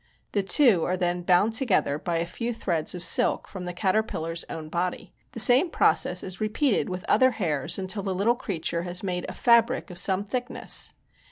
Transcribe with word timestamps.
The 0.31 0.41
two 0.41 0.83
are 0.83 0.97
then 0.97 1.21
bound 1.21 1.53
together 1.53 1.99
by 1.99 2.17
a 2.17 2.25
few 2.25 2.55
threads 2.55 2.95
of 2.95 3.03
silk 3.03 3.47
from 3.47 3.65
the 3.65 3.71
caterpillar's 3.71 4.43
own 4.49 4.67
body. 4.67 5.13
The 5.33 5.39
same 5.39 5.69
process 5.69 6.23
is 6.23 6.41
repeated 6.41 6.89
with 6.89 7.05
other 7.07 7.29
hairs 7.37 7.77
until 7.77 8.01
the 8.01 8.15
little 8.15 8.33
creature 8.33 8.81
has 8.81 9.03
made 9.03 9.27
a 9.29 9.33
fabric 9.33 9.91
of 9.91 9.99
some 9.99 10.23
thickness. 10.25 10.95